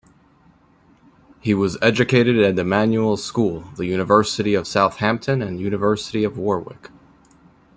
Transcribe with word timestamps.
He 1.41 1.53
was 1.53 1.77
educated 1.79 2.35
at 2.39 2.57
Emanuel 2.57 3.17
School, 3.17 3.65
the 3.77 3.85
University 3.85 4.55
of 4.55 4.65
Southampton 4.67 5.43
and 5.43 5.59
University 5.61 6.23
of 6.23 6.39
Warwick. 6.39 6.89